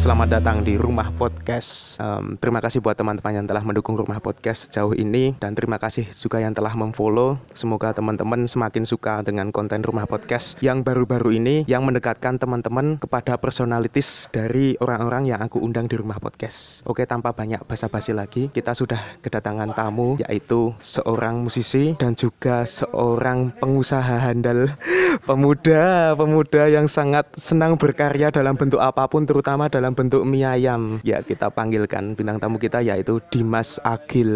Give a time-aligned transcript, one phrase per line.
[0.00, 2.00] Selamat datang di Rumah Podcast.
[2.00, 6.08] Um, terima kasih buat teman-teman yang telah mendukung Rumah Podcast sejauh ini dan terima kasih
[6.16, 7.36] juga yang telah memfollow.
[7.52, 13.36] Semoga teman-teman semakin suka dengan konten Rumah Podcast yang baru-baru ini yang mendekatkan teman-teman kepada
[13.36, 16.80] personalitis dari orang-orang yang aku undang di Rumah Podcast.
[16.88, 23.52] Oke, tanpa banyak basa-basi lagi, kita sudah kedatangan tamu yaitu seorang musisi dan juga seorang
[23.60, 24.64] pengusaha handal
[25.28, 30.98] pemuda, pemuda yang sangat senang berkarya dalam bentuk apa pun terutama dalam bentuk mie ayam.
[31.02, 34.32] Ya, kita panggilkan bintang tamu kita yaitu Dimas Agil.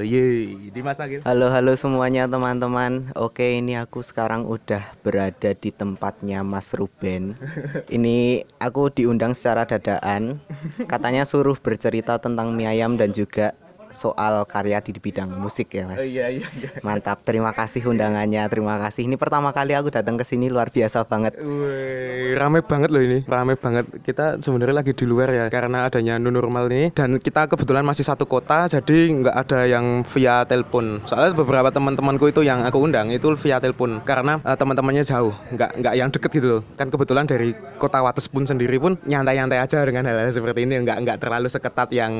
[0.00, 1.20] Yeay, Dimas Agil.
[1.22, 3.12] Halo halo semuanya teman-teman.
[3.16, 7.36] Oke, ini aku sekarang udah berada di tempatnya Mas Ruben.
[7.96, 10.38] Ini aku diundang secara dadaan.
[10.86, 13.54] Katanya suruh bercerita tentang mie ayam dan juga
[13.90, 15.98] soal karya di bidang musik ya mas.
[15.98, 16.70] Oh, iya iya iya.
[16.80, 19.06] Mantap, terima kasih undangannya, terima kasih.
[19.06, 21.36] Ini pertama kali aku datang ke sini luar biasa banget.
[21.42, 23.86] Wih, rame banget loh ini, rame banget.
[24.06, 28.06] Kita sebenarnya lagi di luar ya karena adanya new normal nih dan kita kebetulan masih
[28.06, 31.02] satu kota jadi nggak ada yang via telepon.
[31.08, 35.82] Soalnya beberapa teman-temanku itu yang aku undang itu via telepon karena uh, teman-temannya jauh, nggak
[35.82, 36.62] nggak yang deket gitu loh.
[36.78, 40.98] Kan kebetulan dari kota Wates pun sendiri pun nyantai-nyantai aja dengan hal-hal seperti ini, nggak
[41.02, 42.12] nggak terlalu seketat yang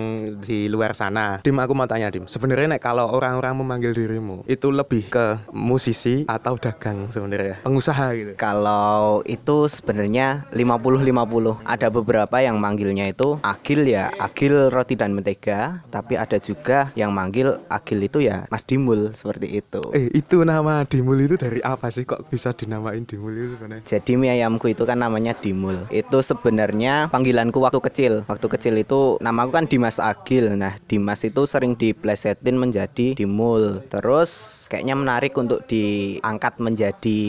[0.43, 1.39] di luar sana.
[1.45, 6.25] Dim aku mau tanya Dim, sebenarnya nek kalau orang-orang memanggil dirimu itu lebih ke musisi
[6.27, 8.33] atau dagang sebenarnya, pengusaha gitu.
[8.41, 11.63] Kalau itu sebenarnya 50-50.
[11.69, 17.13] Ada beberapa yang manggilnya itu Agil ya, Agil roti dan mentega, tapi ada juga yang
[17.13, 19.83] manggil Agil itu ya Mas Dimul seperti itu.
[19.93, 23.85] Eh itu nama Dimul itu dari apa sih kok bisa dinamain Dimul itu sebenarnya?
[23.85, 25.85] Jadi mie ayamku itu kan namanya Dimul.
[25.93, 28.13] Itu sebenarnya panggilanku waktu kecil.
[28.31, 30.55] Waktu kecil itu namaku kan Dimas Agil.
[30.55, 33.83] Nah, Dimas itu sering diplesetin menjadi Dimul.
[33.91, 37.21] Terus kayaknya menarik untuk diangkat menjadi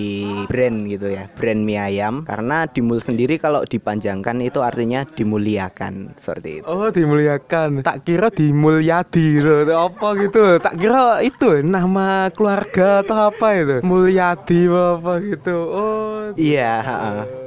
[0.46, 6.62] brand gitu ya, brand mie ayam karena Dimul sendiri kalau dipanjangkan itu artinya dimuliakan seperti
[6.62, 6.66] itu.
[6.70, 13.48] Oh dimuliakan, tak kira dimulyadi gitu, apa gitu, tak kira itu nama keluarga atau apa
[13.58, 15.56] itu, mulyadi apa gitu.
[15.74, 16.74] Oh Iya,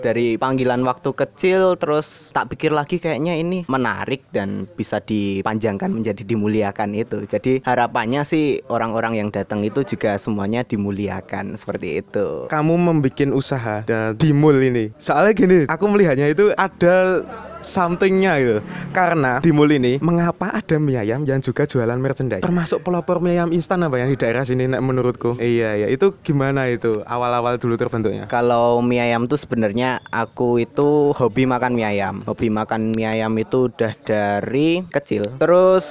[0.05, 6.21] dari panggilan waktu kecil terus tak pikir lagi kayaknya ini menarik dan bisa dipanjangkan menjadi
[6.27, 7.27] dimuliakan itu.
[7.27, 12.47] Jadi harapannya sih orang-orang yang datang itu juga semuanya dimuliakan seperti itu.
[12.49, 14.95] kamu membuat usaha dan Dimul ini.
[15.03, 17.25] Soalnya gini, aku melihatnya itu ada
[17.65, 18.59] somethingnya gitu
[18.93, 23.41] karena di mall ini mengapa ada mie ayam yang juga jualan merchandise termasuk pelopor mie
[23.41, 27.75] ayam instan apa yang di daerah sini menurutku iya iya itu gimana itu awal-awal dulu
[27.81, 32.21] terbentuknya Kalau mie ayam tuh sebenarnya aku itu hobi makan mie ayam.
[32.27, 35.25] Hobi makan mie ayam itu udah dari kecil.
[35.39, 35.87] Terus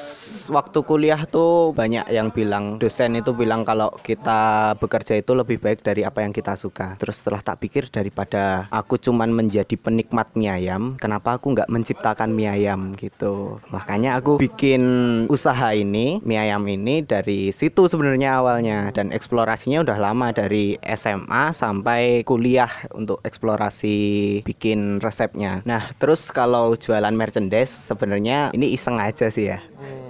[0.52, 5.82] waktu kuliah tuh banyak yang bilang dosen itu bilang kalau kita bekerja itu lebih baik
[5.82, 7.00] dari apa yang kita suka.
[7.00, 12.32] Terus setelah tak pikir daripada aku cuman menjadi penikmat mie ayam, kenapa aku nggak menciptakan
[12.34, 13.60] mie ayam gitu.
[13.70, 14.84] Makanya aku bikin
[15.28, 21.54] usaha ini, mie ayam ini dari situ sebenarnya awalnya dan eksplorasinya udah lama dari SMA
[21.56, 25.66] sampai kuliah untuk eksplorasi bikin resepnya.
[25.68, 29.60] Nah, terus kalau jualan merchandise sebenarnya ini iseng aja sih ya.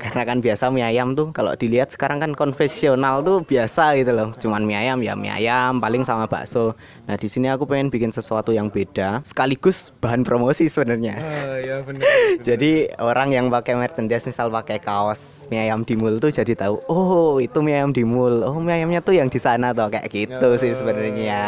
[0.04, 4.36] Karena kan biasa mie ayam tuh kalau dilihat sekarang kan konvensional tuh biasa gitu loh.
[4.36, 6.76] Cuman mie ayam ya mie ayam paling sama bakso.
[7.08, 11.20] Nah, di sini aku pengen bikin sesuatu yang beda sekaligus bahan promosi sebenarnya.
[11.20, 12.08] oh benar
[12.44, 16.84] Jadi orang yang pakai merchandise misal pakai kaos mie ayam di mall tuh jadi tahu,
[16.92, 18.44] oh itu mie ayam di mall.
[18.44, 21.44] Oh mie ayamnya tuh yang di sana tuh kayak gitu sih sebenarnya.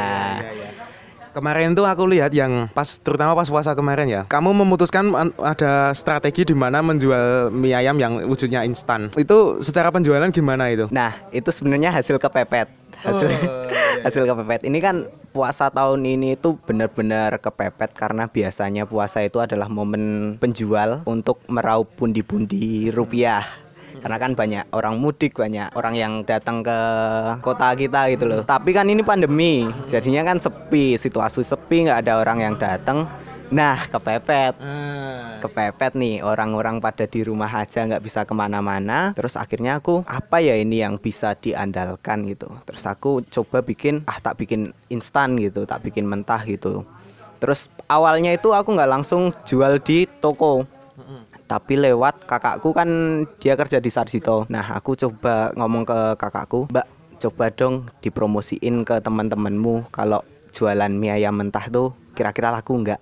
[1.35, 4.21] Kemarin tuh aku lihat yang pas terutama pas puasa kemarin ya.
[4.23, 9.11] Kamu memutuskan an- ada strategi di mana menjual mie ayam yang wujudnya instan.
[9.19, 10.87] Itu secara penjualan gimana itu?
[10.95, 12.71] Nah, itu sebenarnya hasil kepepet.
[13.03, 13.51] Hasil iya,
[14.07, 14.63] hasil kepepet.
[14.63, 21.03] Ini kan puasa tahun ini itu benar-benar kepepet karena biasanya puasa itu adalah momen penjual
[21.03, 23.43] untuk meraup pundi-pundi rupiah.
[24.05, 26.77] Karena kan banyak orang mudik, banyak orang yang datang ke
[27.41, 28.45] kota kita gitu loh.
[28.45, 33.09] Tapi kan ini pandemi, jadinya kan sepi, situasi sepi, nggak ada orang yang datang.
[33.49, 34.61] Nah, kepepet.
[35.41, 39.17] Kepepet nih orang-orang pada di rumah aja nggak bisa ke mana-mana.
[39.17, 42.53] Terus akhirnya aku apa ya ini yang bisa diandalkan gitu?
[42.69, 46.85] Terus aku coba bikin ah tak bikin instan gitu tak bikin mentah gitu.
[47.41, 50.65] Terus awalnya itu aku nggak langsung jual di toko
[51.45, 52.89] tapi lewat kakakku kan
[53.37, 54.49] dia kerja di Sarjito.
[54.49, 56.85] Nah aku coba ngomong ke kakakku mbak
[57.21, 60.21] coba dong dipromosiin ke teman-temanmu kalau
[60.51, 62.99] jualan mie ayam mentah tuh kira-kira laku nggak?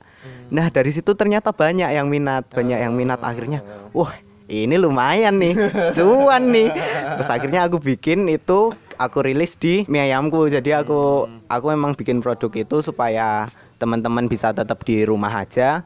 [0.49, 3.21] Nah dari situ ternyata banyak yang minat, banyak yang minat.
[3.21, 3.61] Akhirnya,
[3.93, 4.13] wah
[4.49, 5.55] ini lumayan nih,
[5.95, 6.69] cuan nih.
[7.17, 10.49] Terus akhirnya aku bikin itu, aku rilis di mie ayamku.
[10.49, 13.47] Jadi aku aku memang bikin produk itu supaya
[13.77, 15.83] teman-teman bisa tetap di rumah aja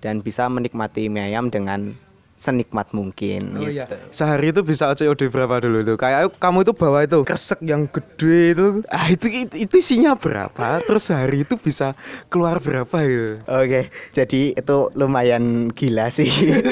[0.00, 1.96] dan bisa menikmati mie ayam dengan
[2.36, 3.88] senikmat mungkin Oh iya.
[3.88, 3.96] gitu.
[4.12, 5.96] Sehari itu bisa COD berapa dulu tuh?
[5.96, 8.66] Kayak kamu itu bawa itu kresek yang gede itu.
[8.92, 10.84] Ah itu itu, itu isinya berapa?
[10.84, 11.96] Terus sehari itu bisa
[12.28, 13.40] keluar berapa gitu?
[13.48, 16.28] Oke, jadi itu lumayan gila sih.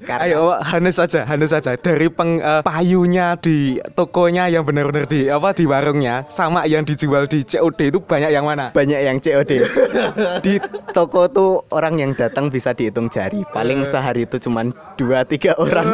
[0.00, 5.28] Karena Ayo Hanes saja, Hanes saja dari peng, eh, payunya di tokonya yang benar-benar di
[5.28, 8.72] apa di warungnya sama yang dijual di COD itu banyak yang mana?
[8.72, 9.52] banyak yang COD.
[10.46, 10.56] Di
[10.96, 13.44] toko tuh orang yang datang bisa dihitung jari.
[13.52, 15.86] Paling sehari itu cuman 2 3 orang.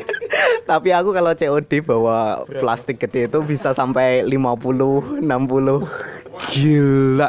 [0.70, 5.26] Tapi aku kalau COD bawa plastik gede itu bisa sampai 50, 60.
[6.52, 7.28] Gila.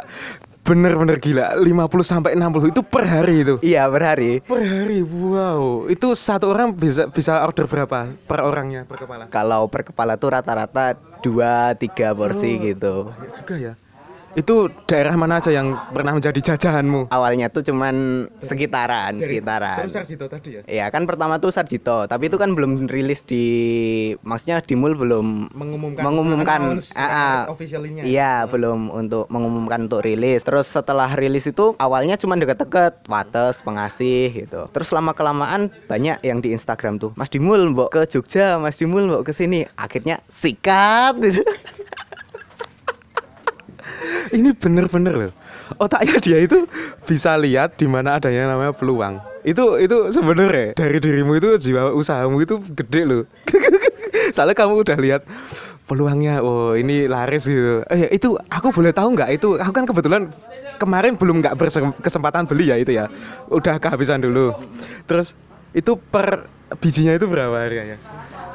[0.64, 3.54] Bener-bener gila 50 sampai 60 itu per hari itu.
[3.60, 4.40] Iya, per hari.
[4.40, 5.84] Per hari, wow.
[5.92, 9.28] Itu satu orang bisa bisa order berapa per orangnya per kepala?
[9.28, 13.12] Kalau per kepala tuh rata-rata 2 3 porsi gitu.
[13.12, 13.72] Banyak juga ya.
[14.34, 17.14] Itu daerah mana aja yang pernah menjadi jajahanmu?
[17.14, 19.86] Awalnya tuh cuman sekitaran, sekitaran.
[19.86, 20.62] Sarjito tadi ya.
[20.66, 23.44] Iya kan pertama tuh Sarjito, tapi itu kan belum rilis di
[24.26, 27.14] maksudnya di mall belum Mengumumkan mengumumkan announce- ah, ah.
[27.14, 28.02] announce officialnya.
[28.02, 30.42] Iya, belum untuk mengumumkan untuk rilis.
[30.42, 34.66] Terus setelah rilis itu awalnya cuma deket-deket, Wates, Pengasih gitu.
[34.74, 39.06] Terus lama kelamaan banyak yang di Instagram tuh, Mas Dimul mbok ke Jogja, Mas Dimul
[39.06, 39.62] mbok ke sini.
[39.78, 41.42] Akhirnya sikat gitu.
[44.32, 45.32] Ini bener-bener loh.
[45.80, 46.68] Otaknya dia itu
[47.08, 49.20] bisa lihat di mana adanya namanya peluang.
[49.44, 53.22] Itu itu sebenarnya dari dirimu itu jiwa usahamu itu gede loh.
[54.34, 55.22] Soalnya kamu udah lihat
[55.84, 57.84] peluangnya, oh ini laris gitu.
[57.92, 59.60] Eh itu aku boleh tahu nggak itu?
[59.60, 60.32] Aku kan kebetulan
[60.80, 63.12] kemarin belum nggak berkesempatan beli ya itu ya.
[63.52, 64.56] Udah kehabisan dulu.
[65.04, 65.36] Terus
[65.76, 66.48] itu per
[66.80, 68.00] bijinya itu berapa harganya?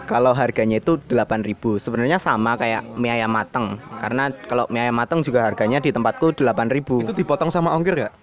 [0.10, 5.22] Kalau harganya itu 8.000 Sebenarnya sama kayak mie ayam mateng Karena kalau mie ayam mateng
[5.22, 8.14] juga harganya di tempatku 8.000 Itu dipotong sama ongkir nggak?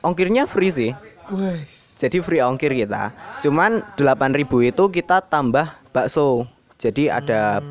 [0.00, 0.90] Ongkirnya free sih
[1.96, 3.12] Jadi free ongkir kita.
[3.40, 6.44] Cuman 8.000 itu kita tambah bakso.
[6.76, 7.64] Jadi ada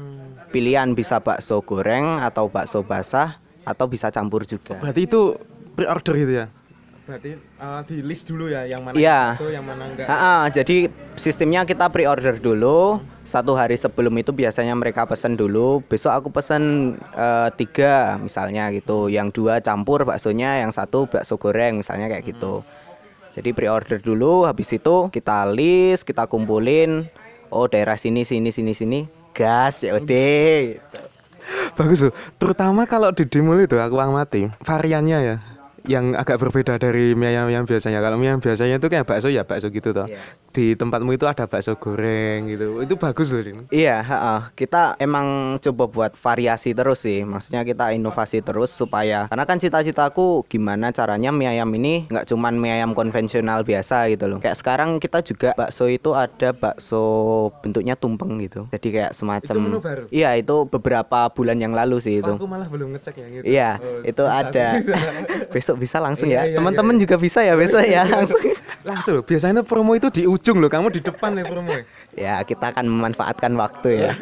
[0.49, 4.81] pilihan bisa bakso goreng atau bakso basah atau bisa campur juga.
[4.81, 5.37] Berarti itu
[5.77, 6.45] pre-order gitu ya?
[7.05, 9.37] Berarti uh, di list dulu ya yang mana Iya.
[9.37, 10.09] bakso, yang mana enggak.
[10.09, 12.97] Ha-ha, jadi sistemnya kita pre-order dulu.
[13.25, 15.85] Satu hari sebelum itu biasanya mereka pesen dulu.
[15.85, 19.05] Besok aku pesen eh, tiga misalnya gitu.
[19.05, 22.65] Yang dua campur baksonya, yang satu bakso goreng misalnya kayak gitu.
[23.37, 24.49] Jadi pre-order dulu.
[24.49, 27.05] Habis itu kita list, kita kumpulin.
[27.53, 28.99] Oh daerah sini, sini, sini, sini.
[29.37, 30.13] Gas, COD.
[31.77, 32.13] Bagus tuh.
[32.41, 35.37] Terutama kalau di Dimul itu aku amati variannya ya
[35.85, 37.99] yang agak berbeda dari mie ayam yang biasanya.
[38.03, 40.05] Kalau mie ayam biasanya itu kayak bakso ya bakso gitu toh.
[40.05, 40.19] Iya.
[40.55, 42.79] Di tempatmu itu ada bakso goreng gitu.
[42.79, 43.67] Itu bagus loh, Dim.
[43.67, 44.55] Iya, ha-ha.
[44.55, 47.21] kita emang coba buat variasi terus sih.
[47.21, 52.55] Maksudnya kita inovasi terus supaya karena kan cita-citaku gimana caranya mie ayam ini nggak cuman
[52.55, 54.39] mie ayam konvensional biasa gitu loh.
[54.39, 57.03] Kayak sekarang kita juga bakso itu ada bakso
[57.59, 58.71] bentuknya tumpeng gitu.
[58.71, 60.03] Jadi kayak semacam Itu menu baru?
[60.07, 62.31] Iya, itu beberapa bulan yang lalu sih itu.
[62.31, 63.43] Aku malah belum ngecek ya gitu.
[63.43, 64.67] Iya, Oh, itu bisa, ada.
[64.79, 64.97] bisa.
[65.55, 66.43] besok bisa langsung Iya, ya.
[66.47, 68.39] iya, Teman-teman iya, juga bisa ya besok ya langsung.
[68.85, 69.25] Langsung loh.
[69.25, 70.69] Biasanya promo itu di ujung loh.
[70.69, 71.73] Kamu di depan nih promo.
[72.15, 74.15] Ya, kita akan memanfaatkan waktu ya.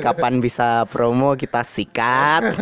[0.00, 2.40] Kapan bisa promo kita sikat.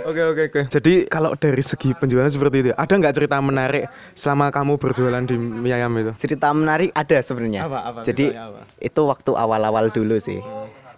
[0.00, 0.62] Oke oke oke.
[0.72, 3.86] Jadi kalau dari segi penjualan seperti itu, ada nggak cerita menarik
[4.18, 6.10] selama kamu berjualan di mie ayam itu?
[6.18, 7.66] Cerita menarik ada sebenarnya.
[7.66, 8.66] Apa, apa, Jadi apa?
[8.82, 10.42] itu waktu awal-awal dulu sih.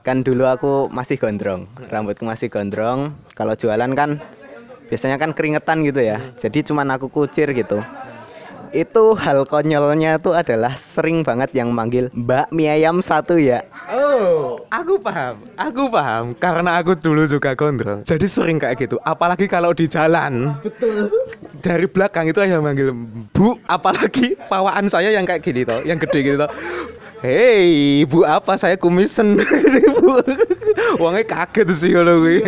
[0.07, 3.13] Kan dulu aku masih gondrong, rambutku masih gondrong.
[3.37, 4.21] Kalau jualan kan
[4.89, 6.21] biasanya kan keringetan gitu ya.
[6.37, 7.81] Jadi cuman aku kucir gitu.
[8.73, 13.61] Itu hal konyolnya tuh adalah sering banget yang manggil Mbak mie ayam satu ya.
[13.93, 18.01] Oh, aku paham, aku paham karena aku dulu juga gondrong.
[18.09, 18.97] Jadi sering kayak gitu.
[19.05, 20.57] Apalagi kalau di jalan.
[20.65, 21.13] Betul.
[21.61, 22.97] Dari belakang itu aja manggil
[23.37, 26.49] Bu, apalagi pawaan saya yang kayak gini toh, yang gede gitu toh.
[27.21, 28.57] Hei, Bu apa?
[28.57, 29.37] Saya kumisen.
[30.01, 30.17] Bu.
[30.97, 32.41] Uangnya kaget sih kalau gue.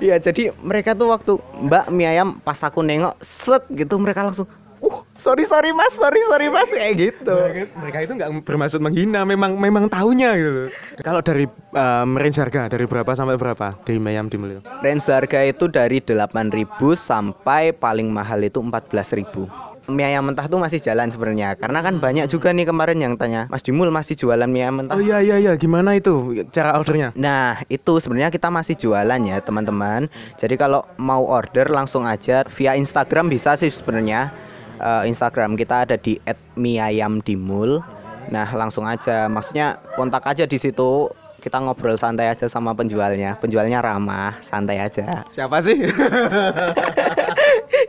[0.00, 1.36] Iya, jadi mereka tuh waktu
[1.68, 4.48] Mbak mie ayam pas aku nengok set gitu mereka langsung
[4.84, 7.32] Uh, sorry sorry mas, sorry sorry mas kayak gitu.
[7.32, 10.62] Mereka, mereka itu nggak bermaksud menghina, memang memang tahunya gitu.
[11.00, 14.60] Kalau dari um, range harga dari berapa sampai berapa di Mayam di Mulyo?
[14.84, 19.64] Range harga itu dari 8.000 sampai paling mahal itu 14.000.
[19.84, 23.44] Mie ayam mentah tuh masih jalan sebenarnya karena kan banyak juga nih kemarin yang tanya
[23.52, 27.12] Mas Dimul masih jualan mie ayam mentah Oh iya iya iya, gimana itu cara ordernya?
[27.12, 30.08] Nah itu sebenarnya kita masih jualan ya teman-teman
[30.40, 34.32] Jadi kalau mau order langsung aja via Instagram bisa sih sebenarnya
[34.74, 36.18] Eh, Instagram kita ada di
[36.54, 37.80] @miayamdimul.
[38.28, 39.26] Nah langsung aja.
[39.26, 41.08] Maksudnya kontak aja di situ.
[41.38, 43.36] Kita ngobrol santai aja sama penjualnya.
[43.36, 45.22] Penjualnya ramah santai aja.
[45.28, 45.76] Siapa sih?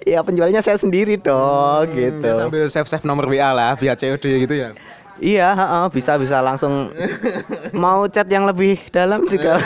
[0.06, 2.28] ya penjualnya saya sendiri dong Hmm, gitu.
[2.28, 4.70] ya sambil save save nomor WA lah via COD gitu ya?
[5.16, 6.92] Iya, heeh, bisa bisa langsung.
[7.72, 9.56] Mau chat yang lebih dalam juga.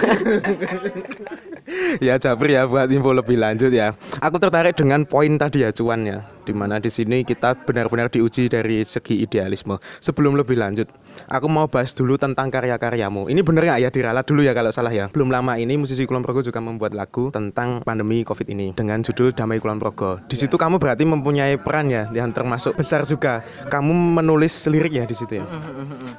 [2.01, 3.93] ya Jabri ya buat info lebih lanjut ya.
[4.19, 8.49] Aku tertarik dengan poin tadi ya cuan ya, di mana di sini kita benar-benar diuji
[8.49, 9.77] dari segi idealisme.
[10.01, 10.89] Sebelum lebih lanjut,
[11.29, 13.29] aku mau bahas dulu tentang karya-karyamu.
[13.29, 15.07] Ini bener nggak ya diralat dulu ya kalau salah ya.
[15.13, 19.31] Belum lama ini musisi Kulon Progo juga membuat lagu tentang pandemi COVID ini dengan judul
[19.31, 20.19] Damai Kulon Progo.
[20.25, 23.45] Di situ kamu berarti mempunyai peran ya, yang termasuk besar juga.
[23.69, 25.45] Kamu menulis lirik ya di situ ya.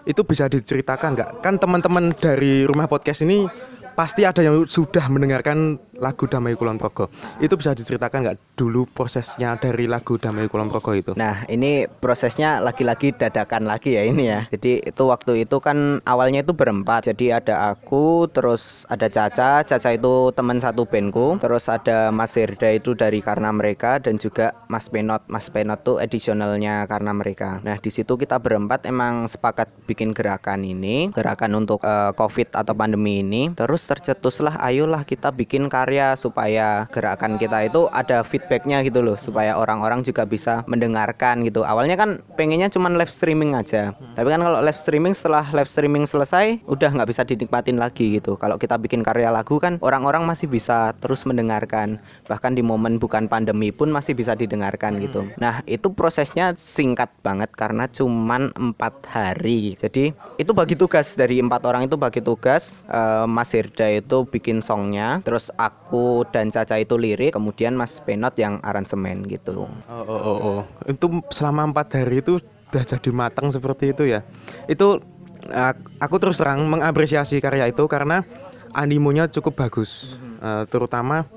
[0.07, 1.30] Itu bisa diceritakan nggak?
[1.42, 3.47] Kan teman-teman dari rumah podcast ini
[3.94, 7.12] pasti ada yang sudah mendengarkan lagu Damai Kulon Progo.
[7.38, 11.12] Itu bisa diceritakan nggak dulu prosesnya dari lagu Damai Kulon Progo itu?
[11.14, 14.40] Nah, ini prosesnya lagi-lagi dadakan lagi ya ini ya.
[14.49, 17.12] Jadi itu waktu itu kan awalnya itu berempat.
[17.12, 19.62] Jadi ada aku, terus ada Caca.
[19.62, 21.37] Caca itu teman satu bandku.
[21.38, 25.28] Terus ada Mas Herda itu dari Karena Mereka dan juga Mas Penot.
[25.28, 27.61] Mas Penot tuh edisionalnya Karena Mereka.
[27.61, 32.73] Nah, di situ kita berempat emang sepakat bikin gerakan ini, gerakan untuk eh, Covid atau
[32.73, 33.52] pandemi ini.
[33.52, 39.56] Terus tercetuslah ayolah kita bikin karya supaya gerakan kita itu ada feedbacknya gitu loh supaya
[39.56, 41.64] orang-orang juga bisa mendengarkan gitu.
[41.64, 43.96] Awalnya kan pengennya cuman live streaming aja.
[44.16, 48.37] Tapi kan kalau live streaming setelah live streaming selesai udah nggak bisa dinikmatin lagi gitu.
[48.37, 51.96] Kalau kita bikin karya lagu kan orang-orang masih bisa terus mendengarkan.
[52.28, 55.25] Bahkan di momen bukan pandemi pun masih bisa didengarkan gitu.
[55.40, 59.78] Nah itu prosesnya singkat banget karena cuman empat hari.
[59.80, 61.12] Jadi itu bagi tugas.
[61.20, 66.50] Dari empat orang itu bagi tugas Eh, Mas Hirda itu bikin songnya terus aku dan
[66.50, 70.60] Caca itu lirik kemudian Mas Penot yang aransemen gitu Oh, oh, oh, oh.
[70.90, 74.26] Itu selama empat hari itu udah jadi matang seperti itu ya.
[74.66, 74.98] Itu
[75.46, 78.26] ak- aku terus terang mengapresiasi karya itu karena
[78.74, 81.28] animonya cukup bagus, Eh, terutama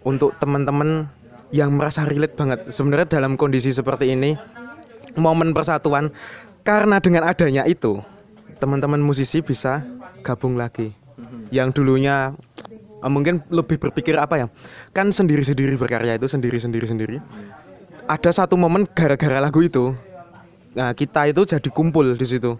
[0.00, 1.10] untuk teman-teman
[1.50, 2.70] yang merasa relate banget.
[2.70, 4.38] Sebenarnya dalam kondisi seperti ini,
[5.18, 6.08] momen persatuan
[6.62, 7.98] karena dengan adanya itu
[8.62, 9.82] teman-teman musisi bisa
[10.22, 10.94] gabung lagi.
[11.50, 12.34] Yang dulunya
[13.02, 14.46] eh, mungkin lebih berpikir apa ya?
[14.94, 17.16] Kan sendiri-sendiri berkarya itu sendiri-sendiri sendiri.
[18.10, 19.94] Ada satu momen gara-gara lagu itu,
[20.74, 22.58] nah kita itu jadi kumpul di situ.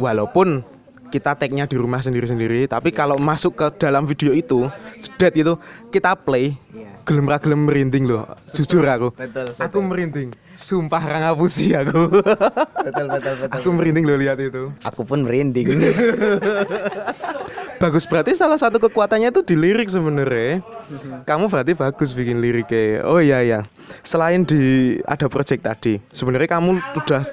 [0.00, 0.64] Walaupun
[1.12, 4.64] kita tag-nya di rumah sendiri-sendiri, tapi kalau masuk ke dalam video itu,
[4.96, 5.60] jedet itu
[5.92, 6.56] kita play,
[7.04, 8.24] gelem ra gelem merinding loh.
[8.56, 9.12] Jujur aku.
[9.12, 10.32] betul Aku merinding.
[10.56, 12.08] Sumpah ra ngapusi aku.
[12.86, 14.72] betul betul betul aku merinding loh lihat itu.
[14.84, 15.74] aku pun merinding
[17.82, 20.62] Bagus berarti salah satu kekuatannya itu di lirik sebenarnya.
[21.26, 23.02] Kamu berarti bagus bikin liriknya.
[23.02, 23.60] Oh iya ya.
[24.06, 27.26] Selain di ada project tadi, sebenarnya kamu udah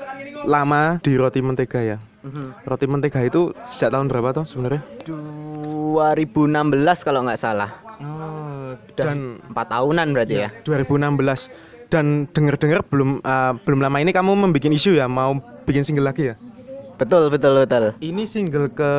[0.50, 1.98] lama di roti mentega ya.
[2.62, 4.82] Roti mentega itu sejak tahun berapa tuh sebenarnya?
[5.08, 6.54] 2016
[7.02, 11.52] kalau nggak salah Oh, dan empat tahunan berarti ya 2016
[11.92, 16.32] dan denger-dengar belum eh, belum lama ini kamu membuat isu ya mau bikin single lagi
[16.32, 16.36] ya?
[16.96, 18.92] betul betul betul Ini single ke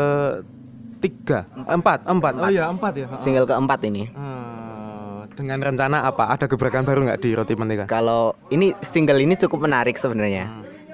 [1.00, 2.33] tiga, empat, empat.
[2.35, 3.09] Oh iya empat ya.
[3.17, 6.29] single keempat ini Eh, dengan rencana apa?
[6.29, 7.85] Ada gebrakan baru nggak di roti mentega?
[7.85, 10.49] Kalau ini single ini cukup menarik sebenarnya.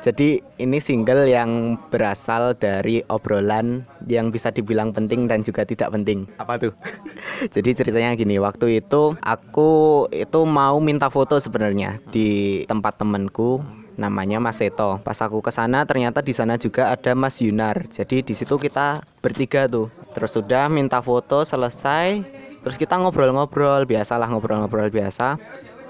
[0.07, 6.31] Jadi ini single yang berasal dari obrolan yang bisa dibilang penting dan juga tidak penting.
[6.39, 6.71] Apa tuh?
[7.59, 13.59] Jadi ceritanya gini, waktu itu aku itu mau minta foto sebenarnya di tempat temenku
[13.99, 15.03] namanya Mas Seto.
[15.03, 17.91] Pas aku ke sana ternyata di sana juga ada Mas Yunar.
[17.91, 19.91] Jadi di situ kita bertiga tuh.
[20.15, 22.23] Terus sudah minta foto selesai,
[22.63, 25.35] terus kita ngobrol-ngobrol biasalah ngobrol-ngobrol biasa.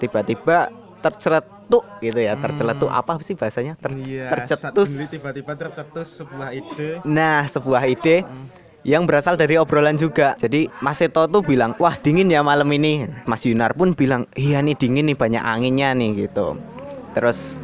[0.00, 0.73] Tiba-tiba
[1.66, 2.32] terceletuk gitu ya.
[2.38, 3.75] Terceletuk apa sih bahasanya?
[3.78, 4.88] Ter- tercetus.
[5.11, 6.90] tiba-tiba tercetus sebuah ide.
[7.02, 8.23] Nah, sebuah ide
[8.87, 10.38] yang berasal dari obrolan juga.
[10.38, 13.11] Jadi Mas Seto tuh bilang, wah dingin ya malam ini.
[13.26, 16.54] Mas Yunar pun bilang, iya nih dingin nih banyak anginnya nih gitu.
[17.18, 17.58] Terus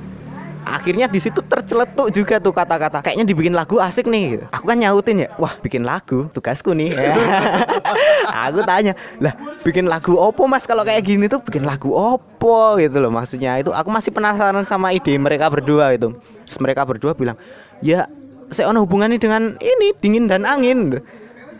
[0.63, 3.03] akhirnya di situ terceletuk juga tuh kata-kata.
[3.05, 4.45] Kayaknya dibikin lagu asik nih gitu.
[4.51, 6.95] aku kan nyautin ya wah bikin lagu tugasku nih.
[8.49, 10.65] Aku tanya lah bikin lagu opo mas?
[10.65, 12.79] Kalau kayak gini tuh bikin lagu opo?
[12.79, 16.15] Gitu loh maksudnya itu aku masih penasaran sama ide mereka berdua itu.
[16.49, 17.37] Terus mereka berdua bilang
[17.85, 18.07] ya
[18.53, 21.01] saya ono hubungannya dengan ini dingin dan angin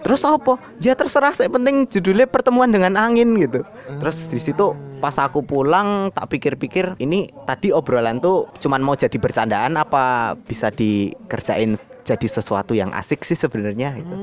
[0.03, 0.59] terus apa?
[0.83, 3.63] Ya terserah saya penting judulnya pertemuan dengan angin gitu.
[4.03, 9.19] Terus di situ pas aku pulang tak pikir-pikir ini tadi obrolan tuh cuman mau jadi
[9.19, 14.15] bercandaan apa bisa dikerjain jadi sesuatu yang asik sih sebenarnya gitu.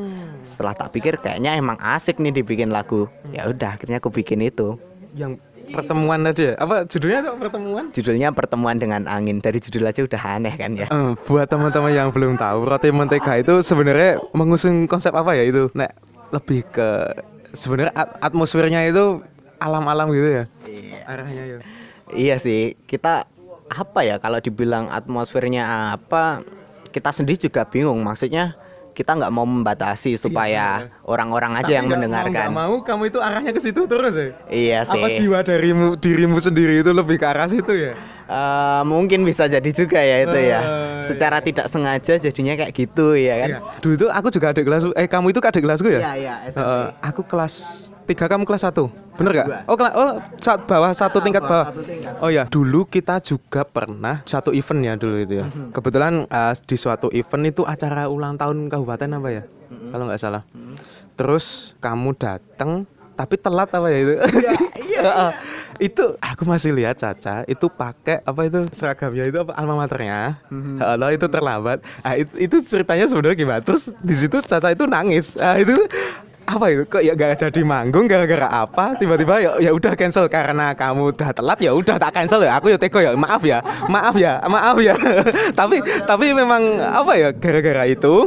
[0.44, 3.08] Setelah tak pikir kayaknya emang asik nih dibikin lagu.
[3.32, 4.80] Ya udah akhirnya aku bikin itu.
[5.18, 6.54] Yang pertemuan tadi ya?
[6.58, 7.84] Apa judulnya tuh pertemuan?
[7.90, 12.10] judulnya pertemuan dengan angin dari judul aja udah aneh kan ya Eh, buat teman-teman yang
[12.10, 15.70] belum tahu, roti mentega itu sebenarnya mengusung konsep apa ya itu?
[15.74, 15.94] Nek
[16.30, 16.90] lebih ke
[17.54, 19.22] sebenarnya at- atmosfernya itu
[19.58, 20.44] alam-alam gitu ya.
[21.06, 21.58] Arahnya ya.
[22.10, 23.26] Iya sih, kita
[23.70, 26.42] apa ya kalau dibilang atmosfernya apa,
[26.90, 28.02] kita sendiri juga bingung.
[28.02, 28.54] Maksudnya
[28.92, 30.66] kita nggak mau membatasi supaya
[31.04, 32.34] orang-orang aja Tapi yang nggak mau, mendengarkan.
[32.34, 34.96] nggak mau kamu itu arahnya ke situ terus ya Iya sih.
[34.96, 37.94] apa jiwa darimu dirimu sendiri itu lebih ke arah situ ya
[38.30, 40.62] Eh, mungkin bisa jadi juga ya itu ya.
[40.62, 43.50] Eh, Secara tidak sengaja jadinya kayak gitu ya kan.
[43.50, 43.60] Iya.
[43.82, 46.36] dulu tuh aku juga adik kelas eh kamu itu adik kelasku ya Iya, iya.
[46.46, 47.54] Heeh, aku kelas
[48.06, 49.48] tiga kamu kelas satu bener gak?
[49.66, 51.66] Oh, kelas oh saat bawah satu tingkat bawah bawah.
[51.74, 52.14] satu tingkat.
[52.22, 55.46] Oh ya, dulu kita juga pernah satu event ya dulu itu ya.
[55.50, 55.74] Mhm.
[55.74, 59.44] Kebetulan eh, di suatu event itu acara ulang tahun kabupaten apa ya?
[59.74, 59.90] Mhm.
[59.90, 60.44] Kalau nggak salah.
[61.18, 62.86] Terus kamu datang
[63.18, 64.14] tapi telat apa ya itu?
[65.10, 65.32] Heeh.
[65.80, 70.36] Itu aku masih lihat Caca itu pakai apa itu seragamnya itu apa alma maternya.
[70.52, 70.78] Mhm.
[70.84, 71.80] Heeh, itu terlambat.
[72.04, 73.62] Ah, itu, itu ceritanya sebenarnya gimana?
[73.64, 75.40] Terus di situ Caca itu nangis.
[75.40, 75.76] Ah, itu
[76.50, 80.74] apa itu kok ya gak jadi manggung gara-gara apa tiba-tiba ya ya udah cancel karena
[80.74, 84.18] kamu udah telat ya udah tak cancel ya aku ya teko ya maaf ya maaf
[84.18, 84.98] ya maaf ya
[85.60, 85.78] tapi
[86.10, 88.26] tapi memang apa ya gara-gara itu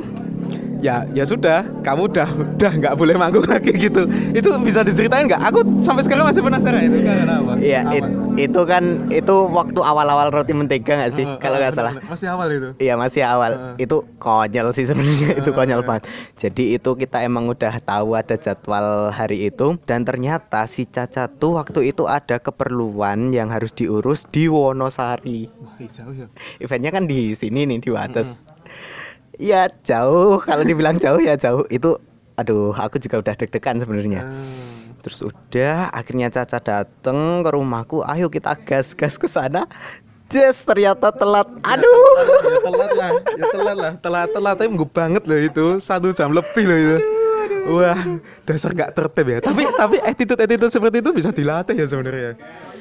[0.83, 5.39] ya ya sudah kamu udah udah nggak boleh manggung lagi gitu itu bisa diceritain nggak
[5.41, 10.33] aku sampai sekarang masih penasaran itu karena apa Iya, it- itu kan itu waktu awal-awal
[10.33, 11.23] roti mentega nggak sih?
[11.23, 11.93] Eh, Kalau nggak salah.
[11.93, 12.11] bener-bener.
[12.11, 13.75] masih awal itu Iya masih awal Heeh.
[13.79, 15.87] itu konyol sih sebenarnya itu Eh, konyol eh.
[15.87, 16.03] banget.
[16.37, 21.55] Jadi itu kita emang udah tahu ada jadwal hari itu dan ternyata si Caca tuh
[21.55, 25.47] waktu itu ada keperluan yang harus diurus di Wonosari.
[25.55, 26.27] Wah, jauh ya
[26.59, 28.43] Eventnya kan di sini nih di Wates.
[29.43, 31.99] Iya jauh kalau dibilang jauh ya jauh itu.
[32.39, 34.23] Aduh aku juga udah deg-degan sebenarnya.
[34.23, 34.95] Hmm.
[35.03, 39.67] Terus udah akhirnya Caca dateng ke rumahku, ayo kita gas-gas ke sana.
[40.31, 41.45] Jess ternyata telat.
[41.67, 42.15] Aduh.
[42.49, 46.31] ya telat lah ya telat lah telat telat tapi nggak banget loh itu satu jam
[46.33, 46.97] lebih loh itu
[47.69, 48.01] wah
[48.47, 52.33] dasar gak tertib ya tapi tapi attitude attitude seperti itu bisa dilatih ya sebenarnya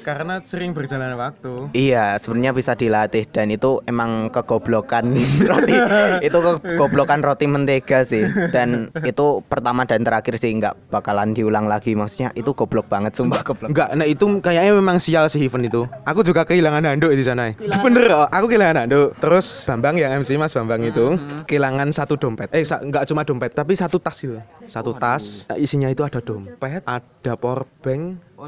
[0.01, 5.13] karena sering berjalan waktu Iya, sebenarnya bisa dilatih dan itu emang kegoblokan
[5.49, 5.75] roti.
[6.21, 8.25] itu kegoblokan roti mentega sih.
[8.49, 11.93] Dan itu pertama dan terakhir sih nggak bakalan diulang lagi.
[11.93, 13.71] Maksudnya itu goblok banget, sumpah goblok.
[13.71, 15.81] Enggak, nah itu kayaknya memang sial sih event itu.
[16.03, 17.53] Aku juga kehilangan handuk di sana.
[17.57, 19.13] Bener, aku kehilangan handuk.
[19.21, 22.49] Terus Bambang yang MC Mas Bambang itu kehilangan satu dompet.
[22.51, 24.41] Eh, enggak cuma dompet, tapi satu tas itu.
[24.65, 27.67] Satu tas, nah, isinya itu ada dompet, ada power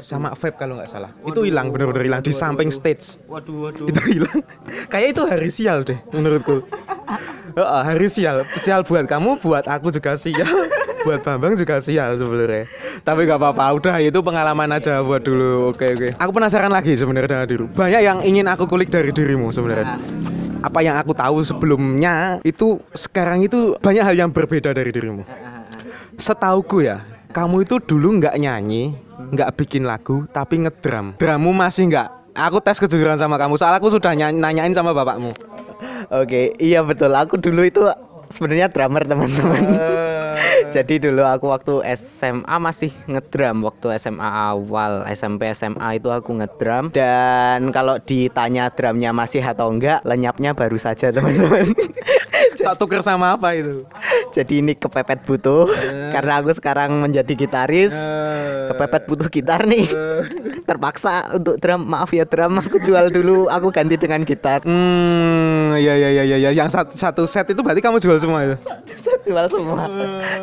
[0.02, 1.10] sama vape kalau nggak salah.
[1.22, 3.20] Itu hilang, bener-bener hilang di samping stage.
[3.30, 3.86] Waduh, waduh.
[3.86, 4.40] Itu hilang.
[4.92, 6.66] Kayak itu hari sial deh menurutku.
[7.58, 8.42] Heeh, hari sial.
[8.58, 10.66] Sial buat kamu, buat aku juga sial.
[11.06, 12.66] buat Bambang juga sial sebenarnya.
[13.04, 15.70] Tapi nggak apa-apa, udah itu pengalaman aja buat dulu.
[15.70, 16.08] Oke oke.
[16.18, 17.70] Aku penasaran lagi sebenarnya dengan dirimu.
[17.76, 20.00] Banyak yang ingin aku kulik dari dirimu sebenarnya.
[20.64, 25.22] Apa yang aku tahu sebelumnya itu sekarang itu banyak hal yang berbeda dari dirimu.
[26.16, 27.04] Setauku ya,
[27.36, 31.14] kamu itu dulu nggak nyanyi, nggak bikin lagu, tapi ngedram.
[31.18, 32.08] Drummu masih nggak.
[32.34, 35.30] Aku tes kejujuran sama kamu, soal aku sudah ny- nanyain sama bapakmu.
[36.10, 37.14] Oke, iya betul.
[37.14, 37.80] Aku dulu itu
[38.34, 39.62] sebenarnya drummer teman-teman.
[40.74, 46.90] Jadi dulu aku waktu SMA masih ngedrum waktu SMA awal SMP SMA itu aku ngedrum
[46.90, 51.70] dan kalau ditanya drumnya masih atau enggak lenyapnya baru saja teman-teman.
[52.64, 53.84] tak tuker sama apa itu?
[54.32, 55.68] Jadi ini kepepet butuh
[56.10, 57.92] karena aku sekarang menjadi gitaris.
[58.72, 59.86] Kepepet butuh gitar nih.
[60.68, 61.84] Terpaksa untuk drum.
[61.84, 63.46] Maaf ya drum aku jual dulu.
[63.52, 64.64] Aku ganti dengan gitar.
[64.64, 66.50] Hmm, ya ya ya ya ya.
[66.56, 68.56] Yang satu, satu set itu berarti kamu jual semua itu?
[69.24, 69.82] Jual semua.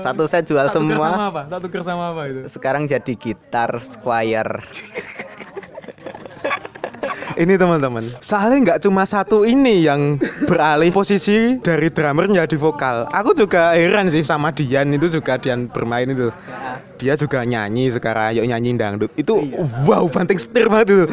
[0.02, 1.30] Satu set jual Tak tuker sama semua.
[1.30, 1.42] apa?
[1.48, 2.40] Tak tuker sama apa itu?
[2.50, 4.66] Sekarang jadi gitar Squire.
[7.32, 13.08] Ini teman-teman, soalnya nggak cuma satu ini yang beralih posisi dari drummer menjadi vokal.
[13.08, 16.28] Aku juga heran sih sama Dian itu juga Dian bermain itu.
[17.00, 19.10] Dia juga nyanyi sekarang, yuk nyanyi dangdut.
[19.16, 19.48] Itu
[19.88, 21.06] wow banting setir banget itu.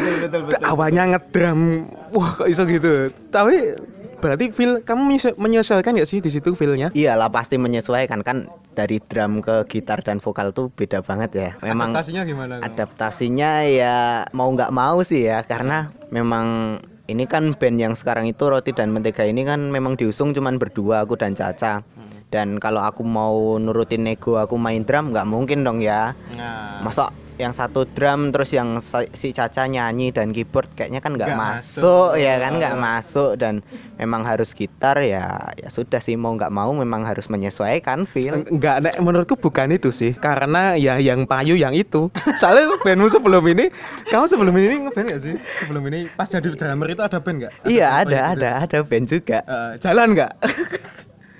[0.66, 3.14] Awalnya ngedrum, wah kok iso gitu.
[3.31, 3.78] Tapi
[4.18, 6.90] berarti feel kamu menyesu- menyesuaikan nggak sih di situ feelnya?
[6.90, 11.50] Iyalah pasti menyesuaikan kan dari drum ke gitar dan vokal tuh beda banget ya.
[11.61, 12.54] Memang Adaptasinya gimana?
[12.61, 13.96] adaptasinya ya
[14.31, 18.90] mau nggak mau sih ya karena memang ini kan band yang sekarang itu roti dan
[18.90, 21.81] mentega ini kan memang diusung cuman berdua aku dan Caca
[22.28, 27.09] dan kalau aku mau nurutin nego aku main drum nggak mungkin dong ya Nah, masa
[27.38, 28.83] yang satu drum terus yang
[29.14, 32.18] si Caca nyanyi dan keyboard kayaknya kan nggak Nggak masuk, masuk.
[32.18, 33.55] ya kan nggak masuk dan
[33.94, 38.77] memang harus gitar ya ya sudah sih mau nggak mau memang harus menyesuaikan feel Enggak,
[38.81, 43.70] nek, menurutku bukan itu sih Karena ya yang payu yang itu Soalnya bandmu sebelum ini
[44.05, 45.35] Kamu sebelum ini ngeband gak sih?
[45.59, 47.53] Sebelum ini pas jadi drummer itu ada band gak?
[47.64, 50.33] iya ada ada ada band juga Eh, jalan nggak?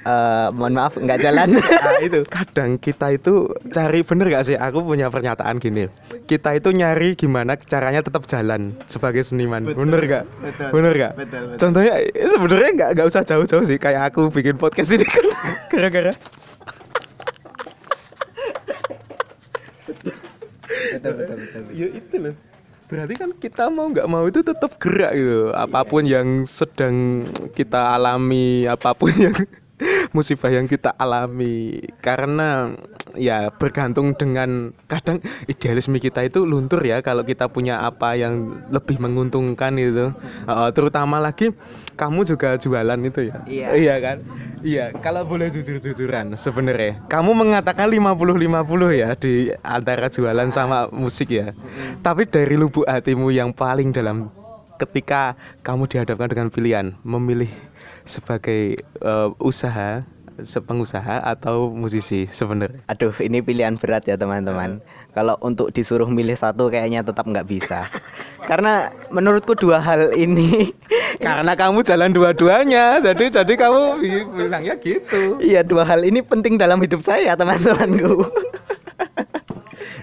[0.09, 1.49] eh, mohon maaf nggak jalan.
[1.61, 4.57] Nah, itu kadang kita itu cari bener gak sih?
[4.57, 5.93] Aku punya pernyataan gini.
[6.25, 9.69] Kita itu nyari gimana caranya tetap jalan sebagai seniman.
[9.69, 10.25] bener gak?
[10.41, 11.13] betul, bener gak?
[11.21, 11.59] betul, betul.
[11.61, 13.77] Contohnya eh, sebenarnya nggak nggak usah jauh-jauh sih.
[13.77, 15.27] Kayak aku bikin podcast ini kan
[15.73, 16.17] gara-gara
[20.99, 21.63] betul, betul, betul.
[21.75, 22.35] ya itu loh.
[22.89, 25.53] Berarti kan kita mau nggak mau itu tetap gerak gitu.
[25.53, 27.21] Apa pun yang sedang
[27.53, 29.37] kita alami, apa pun yang
[30.17, 31.83] musibah yang kita alami.
[32.03, 32.73] Karena
[33.17, 39.01] ya bergantung dengan kadang idealisme kita itu luntur ya kalau kita punya apa yang lebih
[39.01, 40.13] menguntungkan itu.
[40.47, 41.55] Uh, terutama lagi
[41.99, 43.37] kamu juga jualan itu ya?
[43.47, 43.69] Iya.
[43.75, 44.19] iya kan?
[44.59, 51.55] Iya kalau boleh jujur-jujuran sebenarnya kamu mengatakan 50-50 ya di antara jualan sama musik ya.
[52.03, 54.31] Tapi dari lubuk hatimu yang paling dalam
[54.79, 55.35] ketika
[55.67, 57.51] kamu dihadapkan dengan pilihan memilih
[58.07, 60.07] sebagai eh, usaha
[60.39, 64.79] pengusaha atau musisi sebenarnya Aduh, ini pilihan berat ya teman-teman.
[65.11, 67.91] Kalau untuk disuruh milih satu kayaknya tetap nggak bisa.
[68.47, 70.71] Karena menurutku dua hal ini
[71.25, 76.55] karena kamu jalan dua-duanya jadi jadi kamu bi- bilangnya gitu Iya dua hal ini penting
[76.55, 78.23] dalam hidup saya teman-temanku.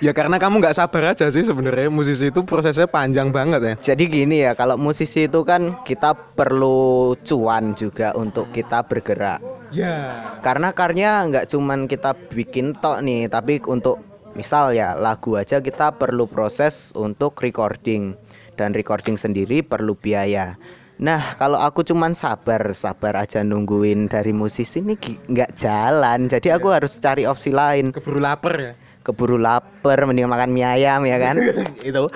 [0.03, 1.88] ya karena kamu nggak sabar aja sih sebenarnya.
[1.88, 3.73] Musisi itu prosesnya panjang banget ya.
[3.93, 9.39] Jadi gini ya kalau musisi itu kan kita perlu cuan juga untuk kita bergerak.
[9.71, 10.23] ya.
[10.39, 13.99] Karena karya nggak cuman kita bikin tok nih, tapi untuk
[14.36, 18.15] misal ya lagu aja kita perlu proses untuk recording.
[18.55, 20.55] Dan recording sendiri perlu biaya.
[20.95, 24.95] Nah kalau aku cuman sabar sabar aja nungguin dari musisi ini
[25.27, 27.91] nggak jalan, jadi aku harus cari opsi lain.
[27.91, 28.73] keburu lapar ya
[29.05, 31.37] Keburu lapar, mending makan mie ayam ya kan?
[31.85, 32.09] itu